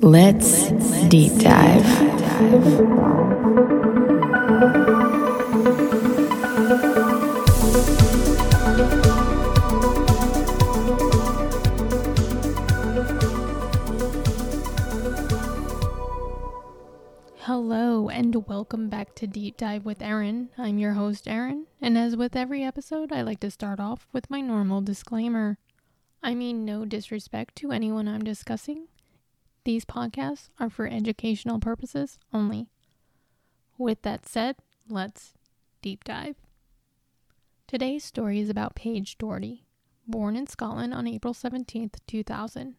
Let's 0.00 0.70
deep 1.08 1.36
dive. 1.38 1.84
Hello, 17.40 18.08
and 18.08 18.46
welcome 18.46 18.88
back 18.88 19.14
to 19.16 19.26
Deep 19.26 19.56
Dive 19.56 19.84
with 19.84 20.00
Erin. 20.00 20.50
I'm 20.56 20.78
your 20.78 20.92
host, 20.92 21.26
Erin, 21.26 21.66
and 21.80 21.98
as 21.98 22.16
with 22.16 22.36
every 22.36 22.62
episode, 22.62 23.12
I 23.12 23.22
like 23.22 23.40
to 23.40 23.50
start 23.50 23.80
off 23.80 24.06
with 24.12 24.30
my 24.30 24.40
normal 24.40 24.80
disclaimer. 24.80 25.58
I 26.22 26.34
mean, 26.34 26.64
no 26.64 26.84
disrespect 26.84 27.56
to 27.56 27.72
anyone 27.72 28.06
I'm 28.06 28.22
discussing, 28.22 28.86
these 29.68 29.84
podcasts 29.84 30.48
are 30.58 30.70
for 30.70 30.86
educational 30.86 31.60
purposes 31.60 32.18
only. 32.32 32.70
With 33.76 34.00
that 34.00 34.26
said, 34.26 34.56
let's 34.88 35.34
deep 35.82 36.04
dive. 36.04 36.36
Today's 37.66 38.02
story 38.02 38.40
is 38.40 38.48
about 38.48 38.74
Paige 38.74 39.18
Doherty, 39.18 39.66
born 40.06 40.36
in 40.36 40.46
Scotland 40.46 40.94
on 40.94 41.06
April 41.06 41.34
17, 41.34 41.90
2000. 42.06 42.76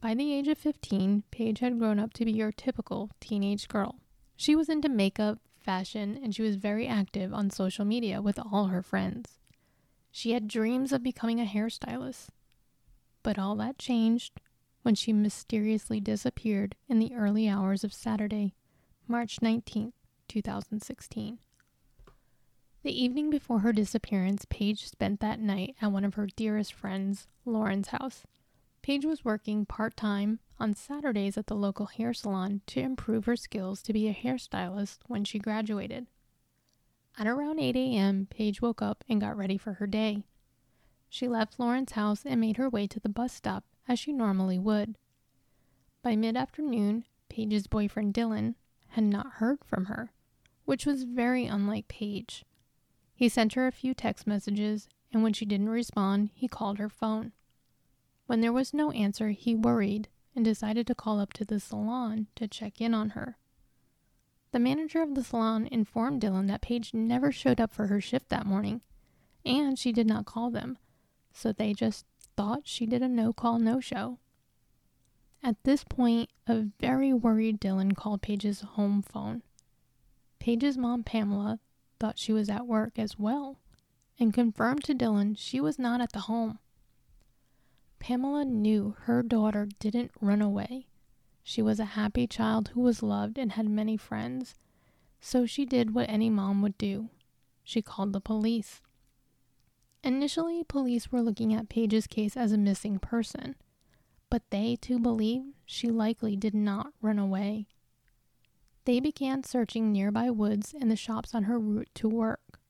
By 0.00 0.14
the 0.14 0.32
age 0.32 0.46
of 0.46 0.58
15, 0.58 1.24
Paige 1.32 1.58
had 1.58 1.76
grown 1.80 1.98
up 1.98 2.12
to 2.12 2.24
be 2.24 2.30
your 2.30 2.52
typical 2.52 3.10
teenage 3.18 3.66
girl. 3.66 3.96
She 4.36 4.54
was 4.54 4.68
into 4.68 4.88
makeup, 4.88 5.40
fashion, 5.58 6.20
and 6.22 6.32
she 6.32 6.42
was 6.42 6.54
very 6.54 6.86
active 6.86 7.34
on 7.34 7.50
social 7.50 7.84
media 7.84 8.22
with 8.22 8.38
all 8.38 8.66
her 8.66 8.80
friends. 8.80 9.40
She 10.12 10.34
had 10.34 10.46
dreams 10.46 10.92
of 10.92 11.02
becoming 11.02 11.40
a 11.40 11.44
hairstylist. 11.46 12.28
But 13.24 13.40
all 13.40 13.56
that 13.56 13.76
changed 13.76 14.40
when 14.86 14.94
she 14.94 15.12
mysteriously 15.12 15.98
disappeared 15.98 16.76
in 16.88 17.00
the 17.00 17.12
early 17.12 17.48
hours 17.48 17.82
of 17.82 17.92
Saturday, 17.92 18.54
March 19.08 19.42
19, 19.42 19.92
2016. 20.28 21.38
The 22.84 23.02
evening 23.02 23.28
before 23.28 23.58
her 23.58 23.72
disappearance, 23.72 24.46
Paige 24.48 24.88
spent 24.88 25.18
that 25.18 25.40
night 25.40 25.74
at 25.82 25.90
one 25.90 26.04
of 26.04 26.14
her 26.14 26.28
dearest 26.28 26.72
friends, 26.72 27.26
Lauren's 27.44 27.88
house. 27.88 28.22
Paige 28.80 29.04
was 29.04 29.24
working 29.24 29.66
part 29.66 29.96
time 29.96 30.38
on 30.60 30.72
Saturdays 30.72 31.36
at 31.36 31.48
the 31.48 31.56
local 31.56 31.86
hair 31.86 32.14
salon 32.14 32.60
to 32.68 32.78
improve 32.78 33.24
her 33.24 33.34
skills 33.34 33.82
to 33.82 33.92
be 33.92 34.06
a 34.06 34.14
hairstylist 34.14 34.98
when 35.08 35.24
she 35.24 35.40
graduated. 35.40 36.06
At 37.18 37.26
around 37.26 37.58
8 37.58 37.74
a.m., 37.74 38.28
Paige 38.30 38.62
woke 38.62 38.82
up 38.82 39.02
and 39.08 39.20
got 39.20 39.36
ready 39.36 39.58
for 39.58 39.72
her 39.72 39.88
day. 39.88 40.22
She 41.08 41.26
left 41.26 41.58
Lauren's 41.58 41.92
house 41.92 42.22
and 42.24 42.40
made 42.40 42.56
her 42.56 42.70
way 42.70 42.86
to 42.86 43.00
the 43.00 43.08
bus 43.08 43.32
stop 43.32 43.64
as 43.88 43.98
she 43.98 44.12
normally 44.12 44.58
would. 44.58 44.96
By 46.02 46.16
mid 46.16 46.36
afternoon, 46.36 47.04
Paige's 47.28 47.66
boyfriend 47.66 48.14
Dylan 48.14 48.54
had 48.88 49.04
not 49.04 49.34
heard 49.34 49.64
from 49.64 49.86
her, 49.86 50.12
which 50.64 50.86
was 50.86 51.04
very 51.04 51.46
unlike 51.46 51.88
Paige. 51.88 52.44
He 53.14 53.28
sent 53.28 53.54
her 53.54 53.66
a 53.66 53.72
few 53.72 53.94
text 53.94 54.26
messages, 54.26 54.88
and 55.12 55.22
when 55.22 55.32
she 55.32 55.44
didn't 55.44 55.68
respond, 55.68 56.30
he 56.34 56.48
called 56.48 56.78
her 56.78 56.88
phone. 56.88 57.32
When 58.26 58.40
there 58.40 58.52
was 58.52 58.74
no 58.74 58.90
answer, 58.90 59.30
he 59.30 59.54
worried 59.54 60.08
and 60.34 60.44
decided 60.44 60.86
to 60.86 60.94
call 60.94 61.18
up 61.20 61.32
to 61.34 61.44
the 61.44 61.60
salon 61.60 62.26
to 62.36 62.46
check 62.46 62.80
in 62.80 62.92
on 62.92 63.10
her. 63.10 63.38
The 64.52 64.58
manager 64.58 65.02
of 65.02 65.14
the 65.14 65.24
salon 65.24 65.66
informed 65.70 66.22
Dylan 66.22 66.46
that 66.48 66.60
Paige 66.60 66.94
never 66.94 67.32
showed 67.32 67.60
up 67.60 67.72
for 67.72 67.86
her 67.88 68.00
shift 68.00 68.28
that 68.28 68.46
morning, 68.46 68.80
and 69.44 69.78
she 69.78 69.92
did 69.92 70.06
not 70.06 70.26
call 70.26 70.50
them, 70.50 70.78
so 71.32 71.52
they 71.52 71.72
just 71.72 72.04
thought 72.36 72.62
she 72.64 72.86
did 72.86 73.02
a 73.02 73.08
no 73.08 73.32
call, 73.32 73.58
no 73.58 73.80
show. 73.80 74.18
At 75.42 75.62
this 75.64 75.84
point, 75.84 76.30
a 76.46 76.66
very 76.80 77.12
worried 77.12 77.60
Dylan 77.60 77.94
called 77.96 78.22
Paige's 78.22 78.60
home 78.62 79.02
phone. 79.02 79.42
Paige's 80.38 80.76
mom, 80.76 81.04
Pamela, 81.04 81.60
thought 81.98 82.18
she 82.18 82.32
was 82.32 82.48
at 82.48 82.66
work 82.66 82.98
as 82.98 83.18
well 83.18 83.58
and 84.18 84.32
confirmed 84.32 84.84
to 84.84 84.94
Dylan 84.94 85.36
she 85.38 85.60
was 85.60 85.78
not 85.78 86.00
at 86.00 86.12
the 86.12 86.20
home. 86.20 86.58
Pamela 87.98 88.44
knew 88.44 88.96
her 89.02 89.22
daughter 89.22 89.68
didn't 89.78 90.12
run 90.20 90.42
away. 90.42 90.86
She 91.42 91.62
was 91.62 91.78
a 91.80 91.96
happy 91.96 92.26
child 92.26 92.68
who 92.68 92.80
was 92.80 93.02
loved 93.02 93.38
and 93.38 93.52
had 93.52 93.68
many 93.68 93.96
friends, 93.96 94.54
so 95.20 95.46
she 95.46 95.64
did 95.64 95.94
what 95.94 96.08
any 96.08 96.30
mom 96.30 96.62
would 96.62 96.76
do. 96.78 97.10
She 97.62 97.82
called 97.82 98.12
the 98.12 98.20
police. 98.20 98.80
Initially, 100.04 100.62
police 100.64 101.10
were 101.10 101.22
looking 101.22 101.52
at 101.52 101.68
Paige's 101.68 102.06
case 102.06 102.36
as 102.36 102.52
a 102.52 102.58
missing 102.58 102.98
person, 102.98 103.56
but 104.30 104.42
they 104.50 104.76
too 104.76 104.98
believed 104.98 105.54
she 105.64 105.88
likely 105.88 106.36
did 106.36 106.54
not 106.54 106.92
run 107.00 107.18
away. 107.18 107.66
They 108.84 109.00
began 109.00 109.42
searching 109.42 109.90
nearby 109.90 110.30
woods 110.30 110.72
and 110.78 110.90
the 110.90 110.96
shops 110.96 111.34
on 111.34 111.44
her 111.44 111.58
route 111.58 111.88
to 111.96 112.08
work. 112.08 112.60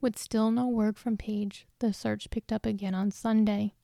With 0.00 0.18
still 0.18 0.50
no 0.50 0.66
word 0.68 0.96
from 0.96 1.16
Paige, 1.16 1.66
the 1.80 1.92
search 1.92 2.30
picked 2.30 2.52
up 2.52 2.64
again 2.64 2.94
on 2.94 3.10
Sunday. 3.10 3.74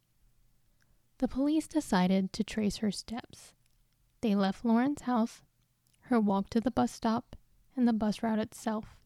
The 1.19 1.29
police 1.29 1.67
decided 1.67 2.33
to 2.33 2.45
trace 2.45 2.79
her 2.79 2.91
steps. 2.91 3.53
They 4.21 4.35
left 4.35 4.65
Lauren's 4.65 5.03
house, 5.03 5.43
her 6.05 6.19
walk 6.19 6.49
to 6.51 6.61
the 6.61 6.71
bus 6.71 6.93
stop, 6.93 7.37
and 7.77 7.87
the 7.87 7.93
bus 7.93 8.23
route 8.23 8.39
itself. 8.39 8.97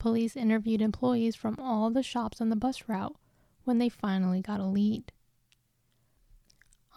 Police 0.00 0.34
interviewed 0.34 0.80
employees 0.80 1.36
from 1.36 1.56
all 1.60 1.90
the 1.90 2.02
shops 2.02 2.40
on 2.40 2.48
the 2.48 2.56
bus 2.56 2.88
route 2.88 3.16
when 3.64 3.76
they 3.76 3.90
finally 3.90 4.40
got 4.40 4.58
a 4.58 4.64
lead. 4.64 5.12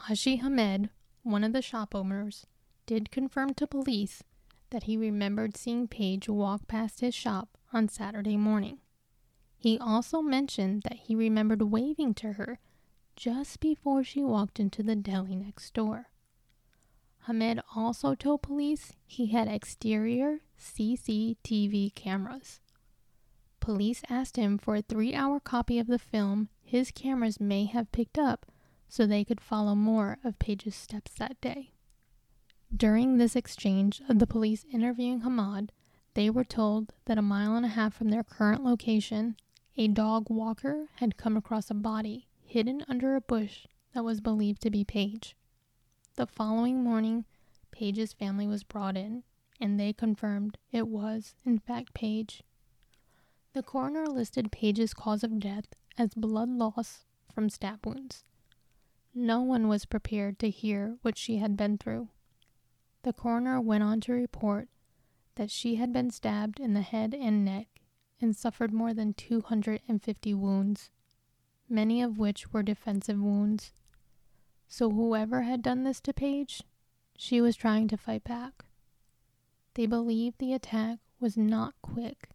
Ashi 0.09 0.39
Hamed, 0.39 0.89
one 1.21 1.43
of 1.43 1.51
the 1.51 1.61
shop 1.61 1.93
owners, 1.93 2.47
did 2.85 3.11
confirm 3.11 3.53
to 3.55 3.67
police 3.67 4.23
that 4.69 4.83
he 4.83 4.95
remembered 4.95 5.57
seeing 5.57 5.85
Paige 5.85 6.29
walk 6.29 6.65
past 6.69 7.01
his 7.01 7.13
shop 7.13 7.57
on 7.73 7.89
Saturday 7.89 8.37
morning. 8.37 8.79
He 9.57 9.77
also 9.77 10.21
mentioned 10.21 10.83
that 10.83 10.99
he 10.99 11.13
remembered 11.13 11.61
waving 11.61 12.13
to 12.15 12.33
her 12.33 12.57
just 13.17 13.59
before 13.59 14.05
she 14.05 14.23
walked 14.23 14.61
into 14.61 14.81
the 14.81 14.95
deli 14.95 15.35
next 15.35 15.73
door. 15.73 16.07
Hamed 17.27 17.61
also 17.75 18.15
told 18.15 18.41
police 18.43 18.93
he 19.05 19.25
had 19.25 19.49
exterior 19.49 20.39
CCTV 20.57 21.93
cameras. 21.95 22.61
Police 23.63 24.01
asked 24.09 24.35
him 24.35 24.57
for 24.57 24.75
a 24.75 24.81
three 24.81 25.15
hour 25.15 25.39
copy 25.39 25.79
of 25.79 25.87
the 25.87 25.97
film 25.97 26.49
his 26.65 26.91
cameras 26.91 27.39
may 27.39 27.63
have 27.63 27.93
picked 27.93 28.17
up 28.17 28.45
so 28.89 29.05
they 29.05 29.23
could 29.23 29.39
follow 29.39 29.73
more 29.73 30.17
of 30.21 30.37
Paige's 30.37 30.75
steps 30.75 31.13
that 31.13 31.39
day. 31.39 31.71
During 32.75 33.15
this 33.15 33.37
exchange 33.37 34.01
of 34.09 34.19
the 34.19 34.27
police 34.27 34.65
interviewing 34.69 35.21
Hamad, 35.21 35.69
they 36.13 36.29
were 36.29 36.43
told 36.43 36.91
that 37.05 37.17
a 37.17 37.21
mile 37.21 37.55
and 37.55 37.65
a 37.65 37.69
half 37.69 37.93
from 37.93 38.09
their 38.09 38.25
current 38.25 38.65
location, 38.65 39.37
a 39.77 39.87
dog 39.87 40.29
walker 40.29 40.89
had 40.95 41.15
come 41.15 41.37
across 41.37 41.71
a 41.71 41.73
body 41.73 42.27
hidden 42.41 42.83
under 42.89 43.15
a 43.15 43.21
bush 43.21 43.65
that 43.93 44.03
was 44.03 44.19
believed 44.19 44.61
to 44.63 44.71
be 44.71 44.83
Paige. 44.83 45.37
The 46.15 46.27
following 46.27 46.83
morning, 46.83 47.23
Paige's 47.71 48.11
family 48.11 48.45
was 48.45 48.65
brought 48.65 48.97
in, 48.97 49.23
and 49.57 49.79
they 49.79 49.93
confirmed 49.93 50.57
it 50.73 50.89
was, 50.89 51.33
in 51.45 51.59
fact, 51.59 51.93
Paige. 51.93 52.43
The 53.53 53.61
coroner 53.61 54.07
listed 54.07 54.51
Paige's 54.51 54.95
cause 54.95 55.23
of 55.23 55.39
death 55.39 55.65
as 55.95 56.15
blood 56.15 56.49
loss 56.49 57.05
from 57.31 57.51
stab 57.51 57.85
wounds. 57.85 58.23
No 59.13 59.43
one 59.43 59.67
was 59.67 59.85
prepared 59.85 60.39
to 60.39 60.49
hear 60.49 60.97
what 61.03 61.19
she 61.19 61.37
had 61.37 61.55
been 61.55 61.77
through. 61.77 62.07
The 63.03 63.13
coroner 63.13 63.61
went 63.61 63.83
on 63.83 64.01
to 64.01 64.13
report 64.13 64.69
that 65.35 65.51
she 65.51 65.75
had 65.75 65.93
been 65.93 66.09
stabbed 66.09 66.59
in 66.59 66.73
the 66.73 66.81
head 66.81 67.13
and 67.13 67.45
neck 67.45 67.67
and 68.19 68.35
suffered 68.35 68.73
more 68.73 68.91
than 68.91 69.13
250 69.13 70.33
wounds, 70.33 70.89
many 71.69 72.01
of 72.01 72.17
which 72.17 72.51
were 72.51 72.63
defensive 72.63 73.19
wounds. 73.19 73.71
So, 74.67 74.89
whoever 74.89 75.43
had 75.43 75.61
done 75.61 75.83
this 75.83 76.01
to 76.01 76.13
Paige, 76.13 76.63
she 77.17 77.39
was 77.39 77.55
trying 77.55 77.87
to 77.89 77.97
fight 77.97 78.23
back. 78.23 78.65
They 79.75 79.85
believe 79.85 80.37
the 80.39 80.53
attack 80.53 80.97
was 81.19 81.37
not 81.37 81.75
quick 81.83 82.32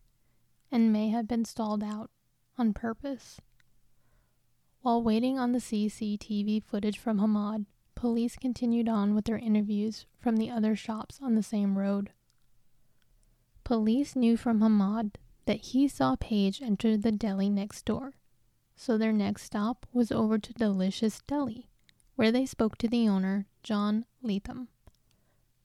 and 0.70 0.92
may 0.92 1.08
have 1.08 1.26
been 1.28 1.44
stalled 1.44 1.82
out 1.82 2.10
on 2.56 2.72
purpose. 2.72 3.40
While 4.82 5.02
waiting 5.02 5.38
on 5.38 5.52
the 5.52 5.58
CCTV 5.58 6.62
footage 6.62 6.98
from 6.98 7.18
Hamad, 7.18 7.66
police 7.94 8.36
continued 8.36 8.88
on 8.88 9.14
with 9.14 9.24
their 9.24 9.38
interviews 9.38 10.06
from 10.18 10.36
the 10.36 10.50
other 10.50 10.76
shops 10.76 11.18
on 11.22 11.34
the 11.34 11.42
same 11.42 11.78
road. 11.78 12.10
Police 13.64 14.16
knew 14.16 14.36
from 14.36 14.60
Hamad 14.60 15.16
that 15.46 15.60
he 15.60 15.88
saw 15.88 16.16
Paige 16.16 16.62
enter 16.62 16.96
the 16.96 17.12
deli 17.12 17.50
next 17.50 17.84
door, 17.84 18.14
so 18.76 18.96
their 18.96 19.12
next 19.12 19.42
stop 19.42 19.86
was 19.92 20.12
over 20.12 20.38
to 20.38 20.52
Delicious 20.52 21.20
Deli, 21.26 21.68
where 22.14 22.30
they 22.30 22.46
spoke 22.46 22.78
to 22.78 22.88
the 22.88 23.08
owner, 23.08 23.46
John 23.62 24.04
Latham. 24.22 24.68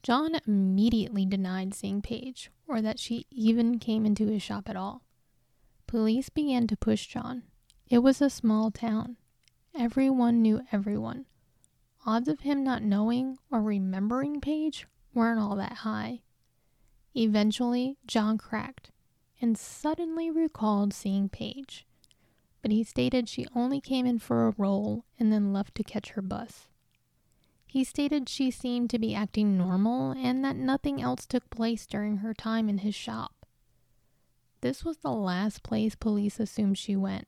John 0.03 0.35
immediately 0.45 1.25
denied 1.25 1.73
seeing 1.73 2.01
Paige 2.01 2.51
or 2.67 2.81
that 2.81 2.99
she 2.99 3.25
even 3.31 3.79
came 3.79 4.05
into 4.05 4.27
his 4.27 4.43
shop 4.43 4.69
at 4.69 4.75
all. 4.75 5.01
Police 5.87 6.27
began 6.27 6.67
to 6.67 6.75
push 6.75 7.07
John. 7.07 7.43
It 7.89 7.99
was 7.99 8.21
a 8.21 8.29
small 8.29 8.69
town. 8.69 9.15
Everyone 9.73 10.41
knew 10.41 10.61
everyone. 10.73 11.25
odds 12.05 12.27
of 12.27 12.41
him 12.41 12.65
not 12.65 12.83
knowing 12.83 13.37
or 13.49 13.61
remembering 13.61 14.41
Paige 14.41 14.87
weren't 15.13 15.39
all 15.39 15.55
that 15.55 15.71
high. 15.71 16.21
Eventually, 17.15 17.97
John 18.05 18.37
cracked 18.37 18.91
and 19.39 19.57
suddenly 19.57 20.29
recalled 20.29 20.93
seeing 20.93 21.29
Paige, 21.29 21.87
but 22.61 22.71
he 22.71 22.83
stated 22.83 23.29
she 23.29 23.45
only 23.55 23.79
came 23.79 24.05
in 24.05 24.19
for 24.19 24.47
a 24.47 24.53
roll 24.57 25.05
and 25.17 25.31
then 25.31 25.53
left 25.53 25.75
to 25.75 25.83
catch 25.83 26.09
her 26.11 26.21
bus. 26.21 26.67
He 27.73 27.83
stated 27.83 28.29
she 28.29 28.51
seemed 28.51 28.91
to 28.91 28.99
be 28.99 29.15
acting 29.15 29.57
normal 29.57 30.11
and 30.11 30.45
that 30.45 30.55
nothing 30.55 31.01
else 31.01 31.25
took 31.25 31.49
place 31.49 31.87
during 31.87 32.17
her 32.17 32.31
time 32.31 32.69
in 32.69 32.77
his 32.77 32.93
shop. 32.93 33.47
This 34.61 34.85
was 34.85 34.97
the 34.97 35.09
last 35.09 35.63
place 35.63 35.95
police 35.95 36.39
assumed 36.39 36.77
she 36.77 36.95
went. 36.95 37.27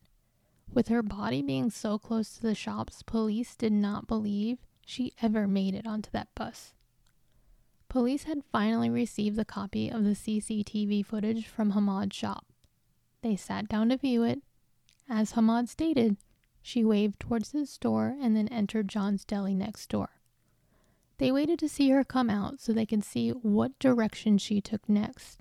With 0.72 0.90
her 0.90 1.02
body 1.02 1.42
being 1.42 1.72
so 1.72 1.98
close 1.98 2.36
to 2.36 2.44
the 2.44 2.54
shops, 2.54 3.02
police 3.02 3.56
did 3.56 3.74
not 3.74 4.06
believe 4.06 4.60
she 4.86 5.14
ever 5.20 5.48
made 5.48 5.74
it 5.74 5.88
onto 5.88 6.12
that 6.12 6.28
bus. 6.36 6.76
Police 7.90 8.26
had 8.26 8.44
finally 8.52 8.92
received 8.92 9.38
the 9.38 9.46
copy 9.46 9.90
of 9.90 10.04
the 10.04 10.12
CCTV 10.12 11.04
footage 11.04 11.48
from 11.48 11.72
Hamad's 11.72 12.16
shop. 12.16 12.46
They 13.24 13.36
sat 13.36 13.68
down 13.68 13.90
to 13.90 13.98
view 13.98 14.22
it. 14.22 14.44
As 15.10 15.32
Hamad 15.32 15.70
stated, 15.70 16.18
she 16.62 16.86
waved 16.86 17.20
towards 17.20 17.52
his 17.52 17.72
store 17.72 18.16
and 18.22 18.36
then 18.38 18.48
entered 18.50 18.88
John's 18.88 19.26
deli 19.26 19.56
next 19.56 19.90
door. 19.90 20.15
They 21.18 21.32
waited 21.32 21.60
to 21.60 21.70
see 21.70 21.90
her 21.92 22.04
come 22.04 22.30
out 22.30 22.60
so 22.60 22.74
they 22.74 22.86
could 22.86 23.04
see 23.04 23.30
what 23.30 23.80
direction 23.80 24.38
she 24.38 24.60
took 24.60 24.88
next. 24.90 25.40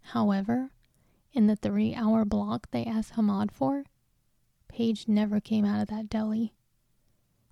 However, 0.00 0.70
in 1.32 1.46
the 1.46 1.56
three 1.56 1.94
hour 1.94 2.24
block 2.24 2.70
they 2.70 2.84
asked 2.84 3.12
Hamad 3.12 3.50
for, 3.50 3.84
Paige 4.68 5.08
never 5.08 5.40
came 5.40 5.64
out 5.64 5.80
of 5.80 5.88
that 5.88 6.08
deli. 6.08 6.54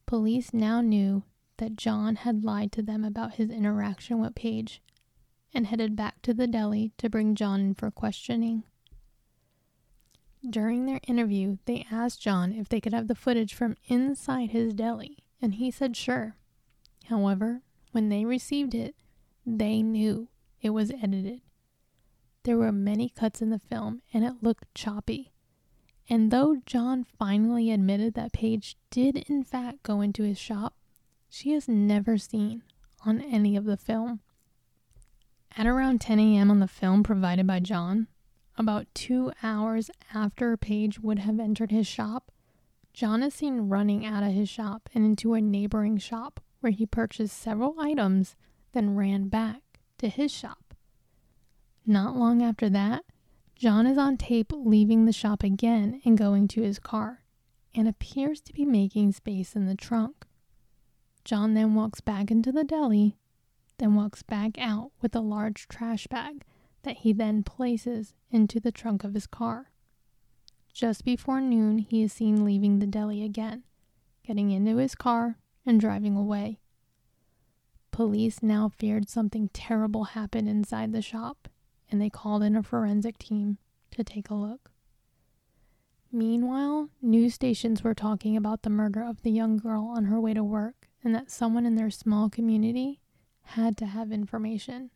Police 0.07 0.55
now 0.55 0.81
knew 0.81 1.25
that 1.59 1.77
John 1.77 2.17
had 2.17 2.45
lied 2.45 2.73
to 2.73 2.83
them 2.83 3.05
about 3.05 3.35
his 3.35 3.51
interaction 3.51 4.21
with 4.21 4.35
Paige 4.35 4.83
and 5.53 5.67
headed 5.67 5.97
back 5.97 6.23
to 6.23 6.35
the 6.35 6.47
deli 6.47 6.93
to 6.99 7.11
bring 7.11 7.35
John 7.35 7.61
in 7.61 7.75
for 7.75 7.91
questioning. 7.91 8.65
During 10.49 10.87
their 10.87 11.01
interview, 11.07 11.59
they 11.65 11.87
asked 11.91 12.21
John 12.21 12.53
if 12.53 12.69
they 12.69 12.81
could 12.81 12.93
have 12.93 13.09
the 13.09 13.15
footage 13.15 13.55
from 13.55 13.77
inside 13.87 14.51
his 14.51 14.75
deli, 14.75 15.25
and 15.43 15.55
he 15.55 15.71
said 15.71 15.97
sure. 15.97 16.37
However, 17.09 17.63
when 17.93 18.09
they 18.09 18.25
received 18.25 18.75
it, 18.75 18.95
they 19.45 19.83
knew 19.83 20.29
it 20.61 20.71
was 20.71 20.91
edited. 20.91 21.41
There 22.43 22.57
were 22.57 22.73
many 22.73 23.09
cuts 23.09 23.41
in 23.41 23.51
the 23.51 23.59
film, 23.59 24.03
and 24.13 24.25
it 24.25 24.43
looked 24.43 24.73
choppy. 24.75 25.33
And 26.09 26.31
though 26.31 26.63
John 26.67 27.05
finally 27.05 27.71
admitted 27.71 28.15
that 28.15 28.33
Paige 28.33 28.77
did 28.91 29.17
in 29.29 29.43
fact 29.43 29.83
go 29.83 30.01
into 30.01 30.23
his 30.23 30.39
shop, 30.39 30.75
she 31.29 31.53
is 31.53 31.69
never 31.69 32.19
seen 32.19 32.63
on 33.05 33.21
any 33.21 33.57
of 33.57 33.65
the 33.65 33.77
film. 33.77 34.21
At 35.57 35.67
around 35.67 36.01
10 36.01 36.19
a.m. 36.19 36.51
on 36.51 36.61
the 36.61 36.69
film 36.69 37.03
provided 37.03 37.47
by 37.47 37.61
John, 37.61 38.09
about 38.59 38.87
two 38.95 39.33
hours 39.43 39.91
after 40.15 40.57
Paige 40.57 41.01
would 41.01 41.21
have 41.21 41.41
entered 41.41 41.71
his 41.71 41.87
shop, 41.87 42.31
John 42.93 43.23
is 43.23 43.35
seen 43.35 43.69
running 43.69 44.07
out 44.07 44.23
of 44.23 44.33
his 44.33 44.49
shop 44.49 44.89
and 44.95 45.05
into 45.05 45.35
a 45.35 45.41
neighboring 45.41 45.99
shop 45.99 46.41
where 46.67 46.73
he 46.73 46.85
purchased 46.85 47.39
several 47.39 47.79
items, 47.79 48.35
then 48.73 48.97
ran 48.97 49.29
back 49.29 49.63
to 49.99 50.09
his 50.09 50.33
shop. 50.33 50.75
Not 51.87 52.17
long 52.17 52.43
after 52.43 52.69
that, 52.69 53.05
John 53.55 53.87
is 53.87 53.97
on 53.97 54.17
tape 54.17 54.51
leaving 54.53 55.05
the 55.05 55.13
shop 55.13 55.45
again 55.45 56.01
and 56.05 56.19
going 56.19 56.49
to 56.49 56.63
his 56.63 56.81
car, 56.81 57.23
and 57.73 57.87
appears 57.87 58.41
to 58.41 58.53
be 58.53 58.65
making 58.65 59.13
space 59.13 59.55
in 59.55 59.67
the 59.67 59.77
trunk. 59.77 60.27
John 61.25 61.55
then 61.55 61.77
walks 61.77 62.01
back 62.01 62.33
into 62.33 62.51
the 62.51 62.65
deli, 62.65 63.17
then 63.79 63.95
walks 63.95 64.25
back 64.25 64.59
out 64.59 64.91
with 65.01 65.15
a 65.15 65.21
large 65.21 65.69
trash 65.69 66.09
bag 66.09 66.43
that 66.83 66.97
he 66.97 67.13
then 67.13 67.45
places 67.45 68.13
into 68.29 68.59
the 68.59 68.73
trunk 68.73 69.05
of 69.05 69.15
his 69.15 69.29
car. 69.29 69.71
Just 70.73 71.05
before 71.05 71.41
noon, 71.41 71.79
he 71.79 72.03
is 72.03 72.13
seen 72.13 72.45
leaving 72.45 72.81
the 72.81 72.89
deli 72.89 73.23
again, 73.23 73.63
getting 74.27 74.51
into 74.51 74.79
his 74.79 74.97
car 74.97 75.37
and 75.67 75.81
driving 75.81 76.17
away. 76.17 76.61
Police 77.91 78.43
now 78.43 78.69
feared 78.69 79.09
something 79.09 79.49
terrible 79.53 80.05
happened 80.05 80.49
inside 80.49 80.93
the 80.93 81.03
shop, 81.03 81.49
and 81.91 82.01
they 82.01 82.11
called 82.11 82.43
in 82.43 82.57
a 82.57 82.63
forensic 82.63 83.19
team 83.19 83.59
to 83.91 84.05
take 84.05 84.31
a 84.31 84.35
look. 84.35 84.71
Meanwhile, 86.13 86.91
news 87.03 87.35
stations 87.35 87.83
were 87.83 87.95
talking 87.95 88.37
about 88.37 88.63
the 88.63 88.71
murder 88.71 89.03
of 89.03 89.23
the 89.23 89.31
young 89.31 89.57
girl 89.57 89.93
on 89.97 90.05
her 90.05 90.21
way 90.21 90.35
to 90.35 90.45
work 90.45 90.89
and 91.03 91.15
that 91.15 91.31
someone 91.31 91.67
in 91.67 91.75
their 91.75 91.91
small 91.91 92.31
community 92.31 93.01
had 93.43 93.77
to 93.79 93.87
have 93.87 94.13
information. 94.13 94.91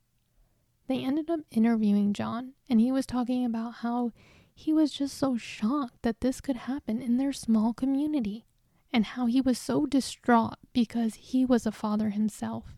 They 0.86 1.04
ended 1.04 1.30
up 1.30 1.40
interviewing 1.50 2.12
John, 2.12 2.54
and 2.68 2.80
he 2.80 2.90
was 2.90 3.06
talking 3.06 3.44
about 3.44 3.76
how 3.76 4.12
he 4.54 4.72
was 4.72 4.92
just 4.92 5.16
so 5.16 5.36
shocked 5.36 6.02
that 6.02 6.20
this 6.20 6.40
could 6.40 6.56
happen 6.56 7.00
in 7.00 7.16
their 7.16 7.32
small 7.32 7.72
community, 7.72 8.44
and 8.92 9.04
how 9.04 9.26
he 9.26 9.40
was 9.40 9.58
so 9.58 9.86
distraught 9.86 10.54
because 10.72 11.14
he 11.14 11.44
was 11.44 11.66
a 11.66 11.72
father 11.72 12.10
himself. 12.10 12.76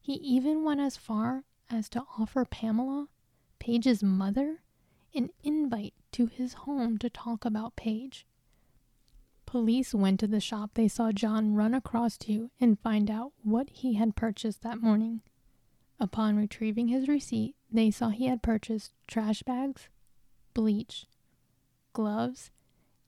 He 0.00 0.14
even 0.14 0.64
went 0.64 0.80
as 0.80 0.96
far 0.96 1.44
as 1.70 1.88
to 1.90 2.04
offer 2.18 2.44
Pamela, 2.44 3.08
Paige's 3.58 4.02
mother, 4.02 4.62
an 5.14 5.30
invite 5.42 5.94
to 6.12 6.26
his 6.26 6.54
home 6.54 6.98
to 6.98 7.08
talk 7.08 7.44
about 7.44 7.76
Paige. 7.76 8.26
Police 9.46 9.94
went 9.94 10.18
to 10.20 10.26
the 10.26 10.40
shop 10.40 10.72
they 10.74 10.88
saw 10.88 11.12
John 11.12 11.54
run 11.54 11.74
across 11.74 12.16
to 12.18 12.50
and 12.60 12.80
find 12.80 13.10
out 13.10 13.32
what 13.42 13.68
he 13.70 13.94
had 13.94 14.16
purchased 14.16 14.62
that 14.62 14.82
morning. 14.82 15.20
Upon 16.00 16.36
retrieving 16.36 16.88
his 16.88 17.06
receipt, 17.06 17.54
they 17.70 17.90
saw 17.90 18.08
he 18.08 18.26
had 18.26 18.42
purchased 18.42 18.92
trash 19.06 19.42
bags, 19.42 19.88
bleach, 20.54 21.06
gloves, 21.92 22.50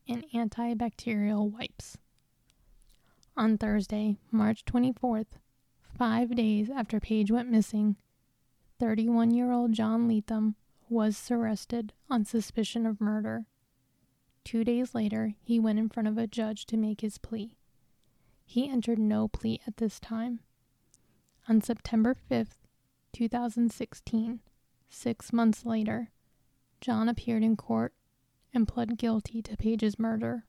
and 0.06 0.24
antibacterial 0.32 1.50
wipes. 1.50 1.96
On 3.36 3.58
Thursday, 3.58 4.16
March 4.30 4.64
24th, 4.64 5.38
five 5.98 6.36
days 6.36 6.70
after 6.70 7.00
Paige 7.00 7.32
went 7.32 7.50
missing, 7.50 7.96
31 8.78 9.32
year 9.32 9.50
old 9.50 9.72
John 9.72 10.08
Leathem 10.08 10.54
was 10.88 11.28
arrested 11.32 11.92
on 12.08 12.24
suspicion 12.24 12.86
of 12.86 13.00
murder. 13.00 13.46
Two 14.44 14.62
days 14.62 14.94
later, 14.94 15.34
he 15.42 15.58
went 15.58 15.80
in 15.80 15.88
front 15.88 16.06
of 16.06 16.16
a 16.16 16.28
judge 16.28 16.64
to 16.66 16.76
make 16.76 17.00
his 17.00 17.18
plea. 17.18 17.56
He 18.44 18.68
entered 18.68 19.00
no 19.00 19.26
plea 19.26 19.60
at 19.66 19.78
this 19.78 19.98
time. 19.98 20.38
On 21.48 21.60
September 21.60 22.14
5th, 22.30 22.68
2016, 23.12 24.40
six 24.88 25.32
months 25.32 25.64
later, 25.66 26.10
John 26.80 27.08
appeared 27.08 27.42
in 27.42 27.56
court 27.56 27.94
and 28.52 28.68
pled 28.68 28.96
guilty 28.96 29.42
to 29.42 29.56
Paige's 29.56 29.98
murder. 29.98 30.44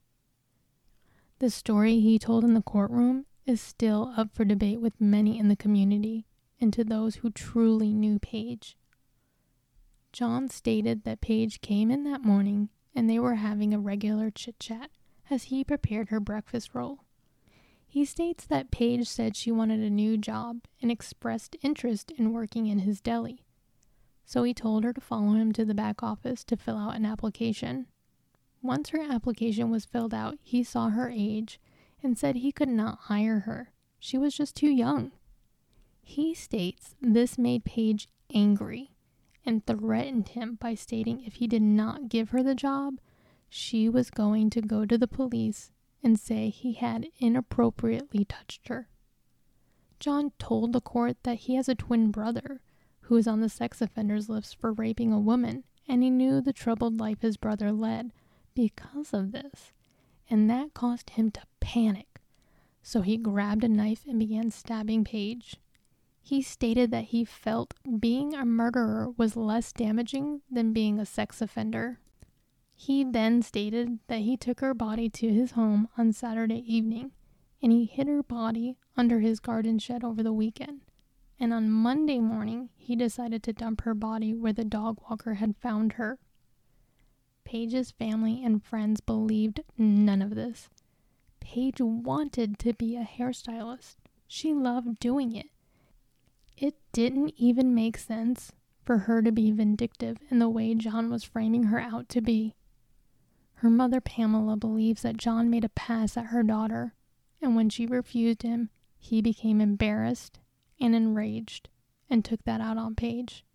The 1.40 1.50
story 1.50 2.00
he 2.00 2.18
told 2.18 2.46
in 2.46 2.54
the 2.54 2.62
courtroom 2.62 3.26
is 3.46 3.60
still 3.60 4.14
up 4.16 4.34
for 4.34 4.46
debate 4.46 4.80
with 4.80 5.02
many 5.02 5.38
in 5.38 5.50
the 5.50 5.56
community 5.56 6.26
and 6.62 6.72
to 6.72 6.84
those 6.86 7.16
who 7.16 7.30
truly 7.30 7.94
knew 7.94 8.20
Paige. 8.20 8.78
John 10.14 10.48
stated 10.48 11.04
that 11.04 11.20
Paige 11.20 11.60
came 11.60 11.92
in 11.92 12.06
that 12.06 12.24
morning 12.24 12.70
and 12.96 13.10
they 13.10 13.20
were 13.20 13.36
having 13.36 13.74
a 13.74 13.80
regular 13.80 14.32
chit 14.32 14.60
chat 14.60 14.92
as 15.30 15.44
he 15.44 15.64
prepared 15.66 16.08
her 16.08 16.22
breakfast 16.22 16.74
roll. 16.74 17.00
He 17.86 18.06
states 18.06 18.46
that 18.46 18.72
Paige 18.72 19.08
said 19.08 19.36
she 19.36 19.52
wanted 19.52 19.82
a 19.82 19.90
new 19.90 20.18
job 20.18 20.62
and 20.82 20.90
expressed 20.90 21.58
interest 21.62 22.12
in 22.12 22.32
working 22.32 22.68
in 22.68 22.80
his 22.80 23.02
deli. 23.02 23.44
So 24.26 24.44
he 24.44 24.54
told 24.54 24.86
her 24.86 24.94
to 24.94 25.02
follow 25.02 25.34
him 25.34 25.52
to 25.52 25.66
the 25.66 25.74
back 25.74 26.02
office 26.02 26.46
to 26.46 26.56
fill 26.56 26.78
out 26.78 26.96
an 26.96 27.06
application. 27.06 27.88
Once 28.66 28.90
her 28.90 29.00
application 29.00 29.70
was 29.70 29.86
filled 29.86 30.12
out, 30.12 30.40
he 30.42 30.64
saw 30.64 30.90
her 30.90 31.08
age 31.08 31.60
and 32.02 32.18
said 32.18 32.36
he 32.36 32.52
could 32.52 32.68
not 32.68 32.98
hire 33.02 33.42
her. 33.42 33.72
She 34.00 34.18
was 34.18 34.34
just 34.34 34.56
too 34.56 34.72
young. 34.72 35.12
He 36.02 36.34
states 36.34 36.96
this 37.00 37.38
made 37.38 37.64
Paige 37.64 38.08
angry 38.34 38.96
and 39.46 39.64
threatened 39.68 40.30
him 40.30 40.56
by 40.56 40.74
stating 40.74 41.24
if 41.24 41.36
he 41.36 41.46
did 41.46 41.62
not 41.62 42.10
give 42.10 42.30
her 42.30 42.42
the 42.42 42.56
job, 42.56 43.00
she 43.50 43.88
was 43.88 44.10
going 44.10 44.50
to 44.50 44.62
go 44.62 44.84
to 44.84 44.98
the 44.98 45.08
police 45.08 45.72
and 46.02 46.20
say 46.20 46.50
he 46.50 46.74
had 46.74 47.10
inappropriately 47.20 48.26
touched 48.26 48.68
her. 48.68 48.90
John 50.00 50.32
told 50.40 50.74
the 50.74 50.82
court 50.82 51.18
that 51.22 51.42
he 51.42 51.54
has 51.54 51.70
a 51.70 51.76
twin 51.76 52.10
brother 52.10 52.62
who 53.02 53.16
is 53.16 53.28
on 53.28 53.42
the 53.42 53.50
sex 53.50 53.80
offenders 53.80 54.28
list 54.28 54.60
for 54.60 54.74
raping 54.74 55.14
a 55.14 55.20
woman, 55.20 55.66
and 55.88 56.02
he 56.02 56.10
knew 56.10 56.42
the 56.42 56.52
troubled 56.52 57.00
life 57.00 57.22
his 57.22 57.38
brother 57.38 57.72
led 57.72 58.12
because 58.56 59.14
of 59.14 59.32
this, 59.32 59.74
and 60.30 60.50
that 60.50 60.74
caused 60.74 61.12
him 61.12 61.30
to 61.32 61.42
panic. 61.60 62.20
So 62.82 63.02
he 63.02 63.18
grabbed 63.18 63.64
a 63.64 63.68
knife 63.68 64.06
and 64.08 64.18
began 64.18 64.50
stabbing 64.50 65.04
Paige. 65.04 65.58
He 66.22 66.42
stated 66.42 66.90
that 66.92 67.06
he 67.06 67.24
felt 67.24 67.76
being 68.00 68.34
a 68.34 68.46
murderer 68.46 69.12
was 69.16 69.36
less 69.36 69.72
damaging 69.72 70.42
than 70.50 70.74
being 70.74 71.00
a 71.00 71.06
sex 71.06 71.42
offender. 71.42 72.00
He 72.74 73.04
then 73.04 73.42
stated 73.42 74.00
that 74.08 74.22
he 74.22 74.36
took 74.36 74.60
her 74.60 74.74
body 74.74 75.10
to 75.10 75.32
his 75.32 75.52
home 75.52 75.88
on 75.98 76.12
Saturday 76.12 76.64
evening 76.66 77.12
and 77.62 77.72
he 77.72 77.86
hid 77.86 78.08
her 78.08 78.22
body 78.22 78.78
under 78.98 79.20
his 79.20 79.40
garden 79.40 79.80
shed 79.80 80.04
over 80.04 80.22
the 80.22 80.34
weekend. 80.34 80.82
And 81.40 81.54
on 81.54 81.72
Monday 81.72 82.20
morning, 82.20 82.70
he 82.76 82.96
decided 82.96 83.44
to 83.44 83.54
dump 83.54 83.82
her 83.82 83.94
body 83.94 84.34
where 84.34 84.54
the 84.54 84.64
dog 84.64 85.00
walker 85.10 85.36
had 85.36 85.56
found 85.58 85.94
her. 85.94 86.20
Paige's 87.46 87.92
family 87.92 88.44
and 88.44 88.64
friends 88.64 89.00
believed 89.00 89.62
none 89.78 90.22
of 90.22 90.36
this. 90.36 90.70
Paige 91.40 91.80
wanted 91.80 92.60
to 92.60 92.74
be 92.74 92.98
a 92.98 93.04
hairstylist. 93.04 93.96
She 94.28 94.54
loved 94.54 95.00
doing 95.00 95.36
it. 95.36 95.48
It 96.58 96.76
didn't 96.92 97.36
even 97.38 97.76
make 97.76 97.98
sense 97.98 98.52
for 98.84 99.00
her 99.00 99.22
to 99.22 99.32
be 99.32 99.52
vindictive 99.52 100.18
in 100.30 100.40
the 100.40 100.50
way 100.50 100.74
John 100.74 101.10
was 101.10 101.24
framing 101.24 101.66
her 101.66 101.80
out 101.80 102.10
to 102.10 102.22
be. 102.22 102.56
Her 103.60 103.70
mother, 103.70 104.02
Pamela, 104.02 104.58
believes 104.58 105.04
that 105.04 105.18
John 105.18 105.50
made 105.50 105.64
a 105.64 105.70
pass 105.70 106.18
at 106.18 106.28
her 106.28 106.44
daughter, 106.44 106.94
and 107.42 107.56
when 107.56 107.70
she 107.70 107.86
refused 107.86 108.42
him, 108.42 108.70
he 108.98 109.22
became 109.22 109.62
embarrassed 109.62 110.40
and 110.80 110.96
enraged 110.96 111.70
and 112.10 112.24
took 112.24 112.44
that 112.44 112.62
out 112.62 112.78
on 112.78 112.96
Paige. 112.96 113.46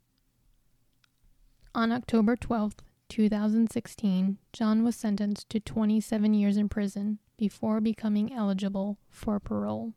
On 1.75 1.93
October 1.93 2.37
12th, 2.37 2.79
2016, 3.11 4.39
John 4.53 4.85
was 4.85 4.95
sentenced 4.95 5.51
to 5.51 5.61
27 5.61 6.33
years 6.33 6.57
in 6.57 6.69
prison 6.69 7.19
before 7.37 7.81
becoming 7.81 8.33
eligible 8.33 8.99
for 9.11 9.41
parole. 9.41 9.93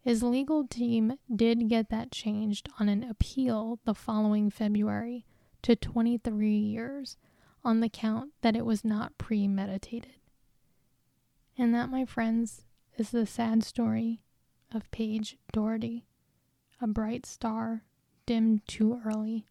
His 0.00 0.22
legal 0.22 0.66
team 0.66 1.18
did 1.34 1.68
get 1.68 1.90
that 1.90 2.12
changed 2.12 2.68
on 2.78 2.88
an 2.88 3.02
appeal 3.02 3.80
the 3.84 3.94
following 3.94 4.50
February 4.50 5.26
to 5.62 5.76
23 5.76 6.56
years 6.56 7.16
on 7.64 7.80
the 7.80 7.88
count 7.88 8.30
that 8.40 8.56
it 8.56 8.64
was 8.64 8.84
not 8.84 9.18
premeditated. 9.18 10.14
And 11.58 11.74
that, 11.74 11.90
my 11.90 12.04
friends, 12.04 12.62
is 12.96 13.10
the 13.10 13.26
sad 13.26 13.64
story 13.64 14.22
of 14.72 14.90
Paige 14.90 15.38
Doherty, 15.52 16.06
a 16.80 16.86
bright 16.86 17.26
star 17.26 17.82
dimmed 18.26 18.66
too 18.66 19.00
early. 19.04 19.46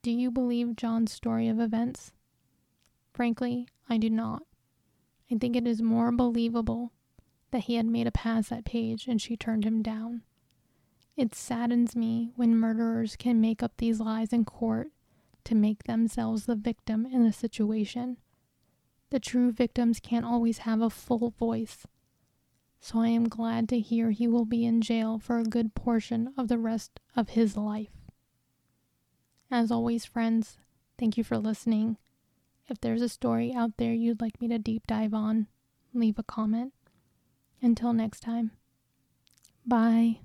Do 0.00 0.12
you 0.12 0.30
believe 0.30 0.76
John's 0.76 1.12
story 1.12 1.48
of 1.48 1.58
events? 1.58 2.12
Frankly, 3.12 3.66
I 3.88 3.98
do 3.98 4.08
not. 4.08 4.42
I 5.30 5.36
think 5.38 5.56
it 5.56 5.66
is 5.66 5.82
more 5.82 6.12
believable 6.12 6.92
that 7.50 7.64
he 7.64 7.74
had 7.74 7.86
made 7.86 8.06
a 8.06 8.12
pass 8.12 8.52
at 8.52 8.64
Paige 8.64 9.08
and 9.08 9.20
she 9.20 9.36
turned 9.36 9.64
him 9.64 9.82
down. 9.82 10.22
It 11.16 11.34
saddens 11.34 11.96
me 11.96 12.30
when 12.36 12.56
murderers 12.56 13.16
can 13.16 13.40
make 13.40 13.60
up 13.60 13.72
these 13.76 13.98
lies 13.98 14.32
in 14.32 14.44
court 14.44 14.92
to 15.42 15.56
make 15.56 15.82
themselves 15.82 16.46
the 16.46 16.54
victim 16.54 17.04
in 17.04 17.26
a 17.26 17.32
situation. 17.32 18.18
The 19.10 19.18
true 19.18 19.50
victims 19.50 19.98
can't 19.98 20.24
always 20.24 20.58
have 20.58 20.80
a 20.80 20.90
full 20.90 21.30
voice. 21.30 21.86
So 22.80 23.00
I 23.00 23.08
am 23.08 23.28
glad 23.28 23.68
to 23.70 23.80
hear 23.80 24.12
he 24.12 24.28
will 24.28 24.44
be 24.44 24.64
in 24.64 24.80
jail 24.80 25.18
for 25.18 25.40
a 25.40 25.44
good 25.44 25.74
portion 25.74 26.32
of 26.36 26.46
the 26.46 26.58
rest 26.58 27.00
of 27.16 27.30
his 27.30 27.56
life. 27.56 27.97
As 29.50 29.70
always, 29.70 30.04
friends, 30.04 30.58
thank 30.98 31.16
you 31.16 31.24
for 31.24 31.38
listening. 31.38 31.96
If 32.68 32.80
there's 32.80 33.02
a 33.02 33.08
story 33.08 33.54
out 33.54 33.78
there 33.78 33.94
you'd 33.94 34.20
like 34.20 34.40
me 34.40 34.48
to 34.48 34.58
deep 34.58 34.86
dive 34.86 35.14
on, 35.14 35.46
leave 35.94 36.18
a 36.18 36.22
comment. 36.22 36.74
Until 37.62 37.92
next 37.92 38.20
time, 38.20 38.52
bye. 39.66 40.20